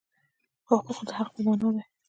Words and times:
حقوق 0.69 0.99
د 1.07 1.09
حق 1.17 1.29
په 1.33 1.39
مانا 1.45 1.69
دي. 1.75 1.83